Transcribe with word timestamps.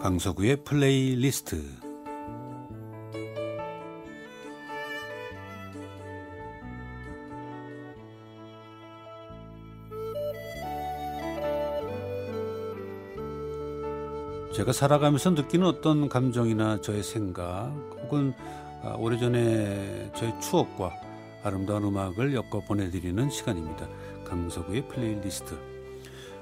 강서구의 0.00 0.64
플레이리스트 0.64 1.62
제가 14.54 14.72
살아가면서 14.72 15.30
느끼는 15.32 15.66
어떤 15.66 16.08
감정이나 16.08 16.80
저의 16.80 17.02
생각 17.02 17.70
혹은 18.02 18.32
아, 18.82 18.94
오래전에 18.98 20.12
저의 20.16 20.32
추억과 20.40 20.92
아름다운 21.42 21.84
음악을 21.84 22.32
엮어 22.34 22.60
보내드리는 22.66 23.28
시간입니다. 23.28 23.86
강석우의 24.24 24.88
플레이리스트. 24.88 25.54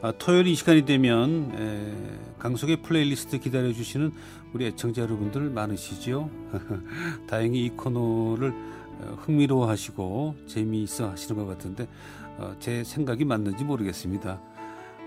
아, 0.00 0.12
토요일 0.18 0.46
이 0.46 0.54
시간이 0.54 0.86
되면 0.86 1.52
에, 1.54 2.31
강석의 2.42 2.82
플레이리스트 2.82 3.38
기다려주시는 3.38 4.10
우리 4.52 4.66
애청자 4.66 5.02
여러분들 5.02 5.48
많으시죠? 5.50 6.28
다행히 7.28 7.66
이 7.66 7.70
코너를 7.70 8.50
어, 8.50 9.16
흥미로워 9.20 9.68
하시고 9.68 10.34
재미있어 10.48 11.10
하시는 11.10 11.40
것 11.40 11.46
같은데 11.46 11.86
어, 12.38 12.56
제 12.58 12.82
생각이 12.82 13.24
맞는지 13.24 13.62
모르겠습니다. 13.62 14.40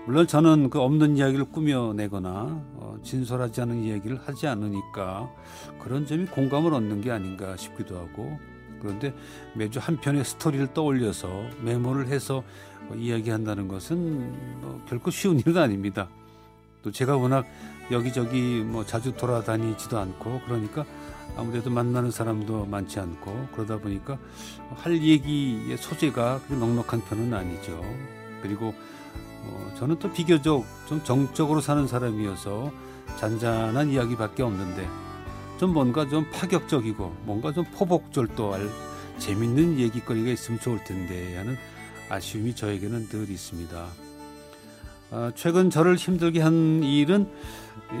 물론 0.06 0.26
저는 0.26 0.70
그 0.70 0.80
없는 0.80 1.18
이야기를 1.18 1.44
꾸며내거나 1.52 2.30
어, 2.76 2.96
진솔하지 3.02 3.60
않은 3.60 3.82
이야기를 3.84 4.18
하지 4.24 4.46
않으니까 4.46 5.30
그런 5.78 6.06
점이 6.06 6.24
공감을 6.24 6.72
얻는 6.72 7.02
게 7.02 7.10
아닌가 7.10 7.54
싶기도 7.58 7.98
하고 7.98 8.38
그런데 8.80 9.12
매주 9.54 9.78
한 9.78 9.98
편의 9.98 10.24
스토리를 10.24 10.72
떠올려서 10.72 11.28
메모를 11.60 12.06
해서 12.06 12.42
어, 12.88 12.94
이야기한다는 12.94 13.68
것은 13.68 14.62
뭐 14.62 14.82
결코 14.88 15.10
쉬운 15.10 15.38
일은 15.38 15.58
아닙니다. 15.58 16.08
또 16.82 16.90
제가 16.90 17.16
워낙 17.16 17.46
여기저기 17.90 18.62
뭐 18.64 18.84
자주 18.84 19.14
돌아다니지도 19.14 19.98
않고 19.98 20.40
그러니까 20.44 20.84
아무래도 21.36 21.70
만나는 21.70 22.10
사람도 22.10 22.66
많지 22.66 22.98
않고 23.00 23.48
그러다 23.52 23.78
보니까 23.78 24.18
할 24.76 25.00
얘기의 25.02 25.76
소재가 25.76 26.40
그렇게 26.46 26.54
넉넉한 26.56 27.02
편은 27.04 27.34
아니죠. 27.34 27.82
그리고 28.42 28.74
어, 29.42 29.74
저는 29.78 29.98
또 29.98 30.12
비교적 30.12 30.64
좀 30.88 31.02
정적으로 31.04 31.60
사는 31.60 31.86
사람이어서 31.86 32.72
잔잔한 33.18 33.90
이야기밖에 33.90 34.42
없는데 34.42 34.88
좀 35.58 35.72
뭔가 35.72 36.08
좀 36.08 36.28
파격적이고 36.30 37.16
뭔가 37.24 37.52
좀 37.52 37.64
포복절도할 37.64 38.68
재밌는 39.18 39.78
얘기거리가 39.78 40.30
있으면 40.30 40.60
좋을 40.60 40.84
텐데 40.84 41.36
하는 41.36 41.56
아쉬움이 42.08 42.54
저에게는 42.54 43.08
늘 43.08 43.30
있습니다. 43.30 44.05
아, 45.10 45.30
최근 45.34 45.70
저를 45.70 45.96
힘들게 45.96 46.40
한 46.40 46.82
일은 46.82 47.28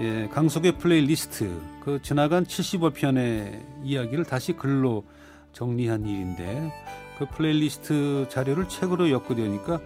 예, 0.00 0.28
강속의 0.32 0.78
플레이리스트 0.78 1.60
그 1.84 2.00
지나간 2.02 2.44
75편의 2.44 3.62
이야기를 3.84 4.24
다시 4.24 4.52
글로 4.52 5.04
정리한 5.52 6.04
일인데 6.04 6.72
그 7.18 7.26
플레이리스트 7.26 8.26
자료를 8.28 8.68
책으로 8.68 9.10
엮으려니까 9.10 9.80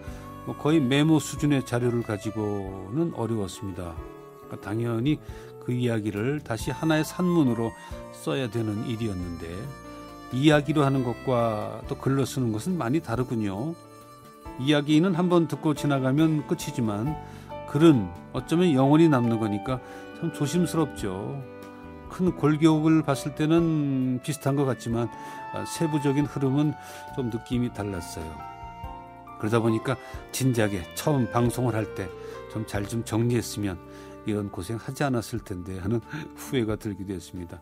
뭐 0.45 0.57
거의 0.57 0.79
메모 0.79 1.19
수준의 1.19 1.65
자료를 1.67 2.01
가지고는 2.01 3.13
어려웠습니다. 3.13 3.95
그러니까 4.41 4.61
당연히 4.61 5.19
그 5.63 5.71
이야기를 5.71 6.41
다시 6.41 6.71
하나의 6.71 7.05
산문으로 7.05 7.71
써야 8.11 8.49
되는 8.49 8.87
일이었는데 8.87 9.47
이야기로 10.33 10.83
하는 10.83 11.03
것과 11.03 11.83
또 11.87 11.95
글로 11.97 12.25
쓰는 12.25 12.51
것은 12.51 12.77
많이 12.77 12.99
다르군요. 12.99 13.75
이야기는 14.65 15.15
한번 15.15 15.47
듣고 15.47 15.73
지나가면 15.73 16.47
끝이지만 16.47 17.15
글은 17.69 18.09
어쩌면 18.33 18.73
영원히 18.73 19.09
남는 19.09 19.39
거니까 19.39 19.79
참 20.19 20.33
조심스럽죠. 20.33 21.41
큰 22.09 22.35
골격을 22.35 23.03
봤을 23.03 23.35
때는 23.35 24.19
비슷한 24.23 24.55
것 24.55 24.65
같지만 24.65 25.09
아, 25.53 25.63
세부적인 25.65 26.25
흐름은 26.25 26.73
좀 27.15 27.29
느낌이 27.29 27.73
달랐어요. 27.73 28.25
그러다 29.39 29.59
보니까 29.59 29.95
진작에 30.31 30.83
처음 30.95 31.29
방송을 31.31 31.73
할 31.75 31.95
때 31.95 32.07
좀 32.51 32.67
잘좀 32.67 32.89
좀 32.89 33.05
정리했으면 33.05 33.79
이런 34.25 34.51
고생 34.51 34.75
하지 34.75 35.03
않았을 35.05 35.39
텐데 35.39 35.79
하는 35.79 36.01
후회가 36.35 36.75
들기도 36.75 37.13
했습니다. 37.13 37.61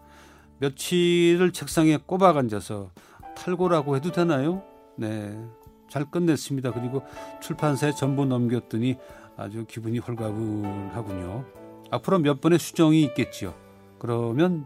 며칠을 0.57 1.53
책상에 1.53 1.97
꼬박 2.05 2.37
앉아서 2.37 2.89
탈고라고 3.37 3.95
해도 3.95 4.11
되나요? 4.11 4.63
네. 4.97 5.39
잘 5.89 6.05
끝냈습니다. 6.05 6.71
그리고 6.71 7.03
출판사에 7.41 7.91
전부 7.91 8.25
넘겼더니 8.25 8.97
아주 9.35 9.65
기분이 9.67 9.99
홀가분하군요. 9.99 11.45
앞으로 11.91 12.19
몇 12.19 12.41
번의 12.41 12.59
수정이 12.59 13.01
있겠지요. 13.03 13.53
그러면 13.97 14.65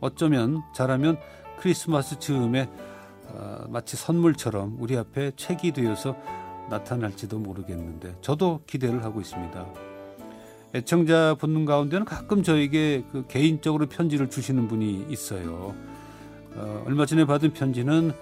어쩌면 0.00 0.62
잘하면 0.74 1.18
크리스마스 1.58 2.18
즈음에 2.18 2.68
어, 3.28 3.64
마치 3.68 3.96
선물처럼 3.96 4.76
우리 4.78 4.96
앞에 4.96 5.32
책이 5.36 5.72
되어서 5.72 6.16
나타날지도 6.70 7.38
모르겠는데 7.38 8.16
저도 8.20 8.62
기대를 8.66 9.04
하고 9.04 9.20
있습니다. 9.20 9.66
애청자 10.74 11.36
분들 11.38 11.66
가운데는 11.66 12.04
가끔 12.04 12.42
저에게 12.42 13.04
그 13.12 13.24
개인적으로 13.28 13.86
편지를 13.86 14.28
주시는 14.28 14.68
분이 14.68 15.06
있어요. 15.08 15.74
어, 16.56 16.84
얼마 16.86 17.06
전에 17.06 17.24
받은 17.24 17.52
편지는 17.52 18.12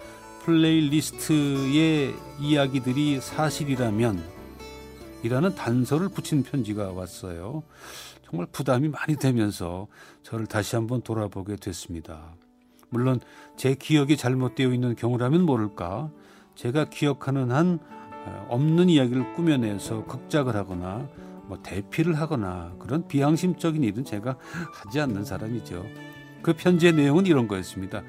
플레이리스트의 0.45 2.15
이야기들이 2.41 3.21
사실이라면 3.21 4.23
이라는 5.23 5.55
단서를 5.55 6.09
붙인 6.09 6.43
편지가 6.43 6.93
왔어요. 6.93 7.63
정말 8.25 8.47
부담이 8.51 8.89
많이 8.89 9.17
되면서 9.17 9.87
저를 10.23 10.47
다시 10.47 10.75
한번 10.75 11.03
돌아보게 11.03 11.57
됐습니다. 11.57 12.35
물론 12.89 13.21
제 13.57 13.75
기억이 13.75 14.17
잘못되어 14.17 14.73
있는 14.73 14.97
경우라면 14.97 15.43
모를까 15.43 16.11
제가 16.55 16.87
기억하는 16.87 17.51
한 17.53 17.79
어, 18.25 18.47
없는 18.51 18.89
이야기를 18.89 19.35
꾸며내서 19.35 20.05
극작을 20.07 20.55
하거나 20.57 21.09
뭐 21.47 21.59
대피를 21.63 22.15
하거나 22.15 22.73
그런 22.79 23.07
비양심적인 23.09 23.83
일은 23.83 24.05
제가 24.05 24.37
하지 24.73 25.01
않는 25.01 25.25
사람이죠. 25.25 25.85
그 26.43 26.53
편지의 26.55 26.93
내용은 26.93 27.27
이런 27.27 27.49
거였습니다. 27.49 28.03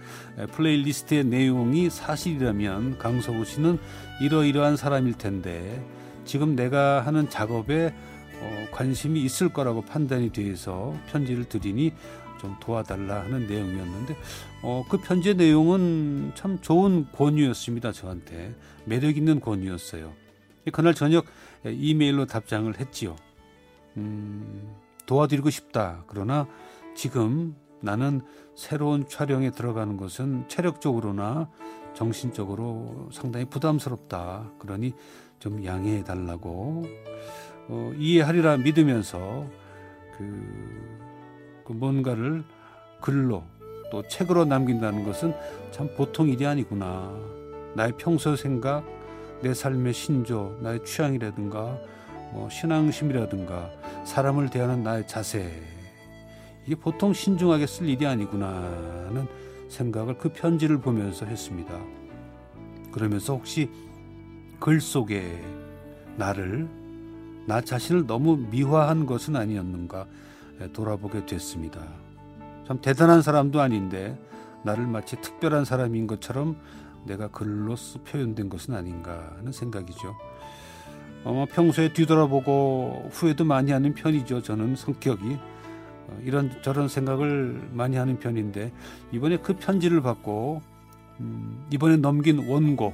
플레이리스트의 0.52 1.24
내용이 1.24 1.90
사실이라면 1.90 2.98
강석우 2.98 3.46
씨는 3.46 3.80
이러이러한 4.22 4.78
사람일 4.78 5.14
텐데 5.18 5.86
지금 6.26 6.56
내가 6.56 7.02
하는 7.02 7.30
작업에 7.30 7.94
어, 8.42 8.66
관심이 8.72 9.22
있을 9.22 9.50
거라고 9.50 9.82
판단이 9.82 10.32
돼서 10.32 10.96
편지를 11.12 11.46
드리니 11.46 11.94
좀 12.40 12.56
도와달라 12.60 13.22
하는 13.22 13.48
내용이었는데 13.48 14.16
어, 14.64 14.84
그 14.90 14.98
편지의 14.98 15.36
내용은 15.36 16.32
참 16.36 16.60
좋은 16.62 17.08
권유였습니다. 17.14 17.92
저한테 17.92 18.54
매력 18.86 19.16
있는 19.16 19.40
권유였어요. 19.40 20.12
그날 20.72 20.94
저녁 20.94 21.26
이메일로 21.66 22.26
답장을 22.26 22.78
했지요. 22.80 23.16
음, 23.98 24.74
도와드리고 25.06 25.50
싶다. 25.50 26.04
그러나 26.08 26.48
지금 26.96 27.56
나는 27.84 28.22
새로운 28.56 29.06
촬영에 29.06 29.52
들어가는 29.52 29.98
것은 29.98 30.46
체력적으로나 30.48 31.50
정신적으로 31.94 33.10
상당히 33.12 33.46
부담스럽다. 33.46 34.52
그러니 34.58 34.94
좀 35.40 35.66
양해해 35.66 36.02
달라고 36.02 36.84
어, 37.68 37.92
이해하리라 37.98 38.58
믿으면서 38.58 39.46
그, 40.18 41.64
그 41.66 41.74
뭔가를 41.74 42.46
글로 43.02 43.44
또 43.92 44.08
책으로 44.08 44.46
남긴다는 44.46 45.04
것은 45.04 45.36
참 45.72 45.90
보통 45.98 46.30
일이 46.30 46.48
아니구나. 46.48 47.14
나의 47.76 47.94
평소 47.98 48.38
생각, 48.38 48.86
내 49.42 49.54
삶의 49.54 49.94
신조, 49.94 50.60
나의 50.62 50.86
취향이라든가 50.86 51.78
뭐 52.32 52.48
신앙심이라든가 52.50 53.72
사람을 54.06 54.50
대하는 54.50 54.84
나의 54.84 55.06
자세 55.06 55.52
이게 56.66 56.76
보통 56.76 57.14
신중하게 57.14 57.68
쓸 57.68 57.90
일이 57.90 58.06
아니구나는 58.06 59.28
생각을 59.70 60.18
그 60.18 60.30
편지를 60.30 60.80
보면서 60.80 61.26
했습니다. 61.26 61.78
그러면서 62.92 63.34
혹시 63.34 63.70
글 64.60 64.80
속에 64.80 65.44
나를 66.16 66.70
나 67.46 67.60
자신을 67.60 68.08
너무 68.08 68.38
미화한 68.38 69.06
것은 69.06 69.36
아니었는가 69.36 70.08
돌아보게 70.72 71.26
됐습니다. 71.26 71.82
참 72.68 72.80
대단한 72.80 73.22
사람도 73.22 73.60
아닌데 73.60 74.18
나를 74.64 74.88
마치 74.88 75.20
특별한 75.20 75.66
사람인 75.66 76.08
것처럼 76.08 76.56
내가 77.06 77.28
글로 77.28 77.76
표현된 78.06 78.48
것은 78.48 78.74
아닌가 78.74 79.34
하는 79.38 79.52
생각이죠. 79.52 80.16
어, 81.26 81.46
평소에 81.52 81.92
뒤돌아보고 81.94 83.10
후회도 83.12 83.44
많이 83.44 83.72
하는 83.72 83.94
편이죠. 83.94 84.42
저는 84.42 84.76
성격이 84.76 85.34
어, 85.34 85.40
이런 86.24 86.52
저런 86.62 86.88
생각을 86.88 87.70
많이 87.74 87.98
하는 87.98 88.20
편인데 88.20 88.72
이번에 89.12 89.38
그 89.38 89.56
편지를 89.56 90.02
받고 90.02 90.62
음, 91.20 91.66
이번에 91.72 91.98
넘긴 91.98 92.48
원고 92.48 92.94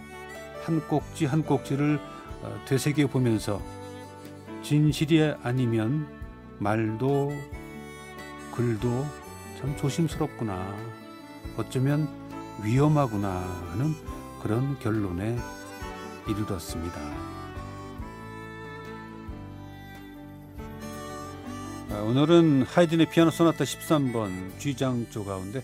한 0.64 0.80
꼭지 0.88 1.26
한 1.26 1.44
꼭지를 1.44 2.00
어, 2.42 2.60
되새겨 2.66 3.08
보면서 3.08 3.62
진실이 4.64 5.36
아니면 5.42 6.08
말도 6.60 7.32
글도 8.54 9.06
참 9.60 9.76
조심스럽구나. 9.78 10.76
어쩌면 11.58 12.08
위험하구나 12.64 13.30
하는 13.72 13.94
그런 14.42 14.78
결론에 14.80 15.38
이르렀습니다. 16.28 17.39
오늘은 21.92 22.64
하이든의 22.64 23.10
피아노 23.10 23.32
소나타 23.32 23.64
13번 23.64 24.58
G장조 24.60 25.26
가운데 25.26 25.64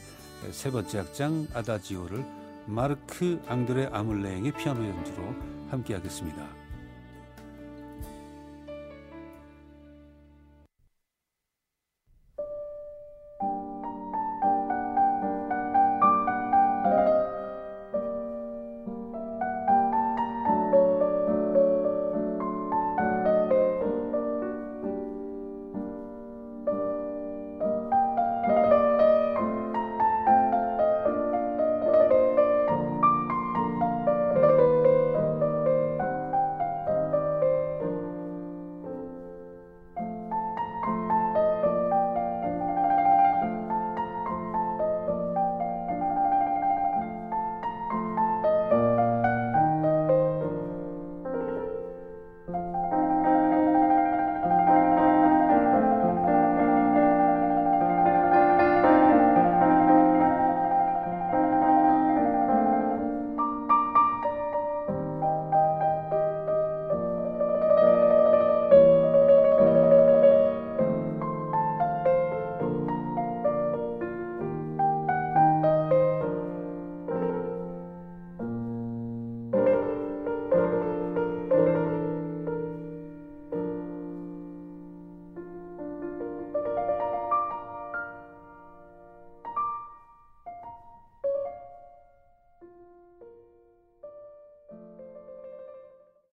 세 0.52 0.72
번째 0.72 1.00
악장 1.00 1.48
아다지오를 1.54 2.26
마르크 2.66 3.40
앙드레 3.48 3.90
아물레행의 3.92 4.54
피아노 4.54 4.84
연주로 4.86 5.36
함께 5.70 5.94
하겠습니다. 5.94 6.65